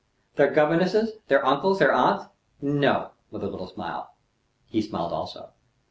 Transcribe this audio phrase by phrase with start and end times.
[0.35, 2.25] "Their governesses, their uncles, their aunts?"
[2.59, 4.15] "No," with a little smile.
[4.65, 5.49] He smiled also.